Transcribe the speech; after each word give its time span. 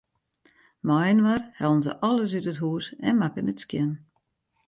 Mei-inoar 0.87 1.41
hellen 1.59 1.81
se 1.85 1.91
alles 2.07 2.31
út 2.37 2.47
it 2.51 2.61
hûs 2.63 2.85
en 3.07 3.19
makken 3.19 3.49
it 3.51 3.61
skjin. 3.63 3.91